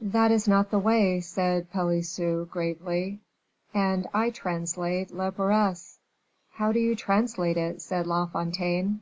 [0.00, 3.20] "That is not the way," said Pelisson, gravely,
[3.74, 5.98] "that I translate lepores."
[6.52, 9.00] "How do you translate it?" said La Fontaine.